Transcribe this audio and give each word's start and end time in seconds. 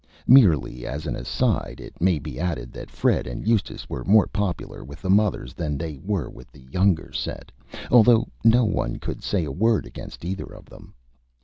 Merely 0.25 0.83
as 0.87 1.05
an 1.05 1.15
aside 1.15 1.79
it 1.79 2.01
may 2.01 2.17
be 2.17 2.39
added 2.39 2.73
that 2.73 2.89
Fred 2.89 3.27
and 3.27 3.47
Eustace 3.47 3.87
were 3.87 4.03
more 4.03 4.25
Popular 4.25 4.83
with 4.83 4.99
the 4.99 5.11
Mothers 5.11 5.53
than 5.53 5.77
they 5.77 5.99
were 5.99 6.27
with 6.27 6.51
the 6.51 6.65
Younger 6.71 7.11
Set, 7.13 7.51
although 7.91 8.27
no 8.43 8.65
one 8.65 8.95
could 8.97 9.21
say 9.21 9.43
a 9.45 9.51
Word 9.51 9.85
against 9.85 10.25
either 10.25 10.51
of 10.51 10.65
them. 10.65 10.95